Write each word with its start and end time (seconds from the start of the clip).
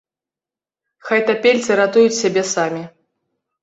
Хай 1.11 1.21
тапельцы 1.29 1.71
ратуюць 1.83 2.19
сябе 2.25 2.49
самі. 2.57 2.83